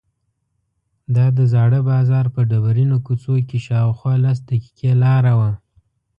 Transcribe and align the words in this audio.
دا 1.15 1.25
د 1.37 1.39
زاړه 1.53 1.79
ښار 2.09 2.25
په 2.35 2.41
ډبرینو 2.49 2.97
کوڅو 3.05 3.33
کې 3.49 3.57
شاوخوا 3.67 4.13
لس 4.23 4.37
دقیقې 4.49 4.91
لاره 5.03 5.33
وه. 5.39 5.51